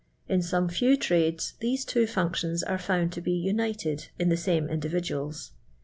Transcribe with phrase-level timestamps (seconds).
[0.27, 4.67] In .s^me few trades tiiese two functions are found to lie united in the same
[4.67, 5.51] individuals.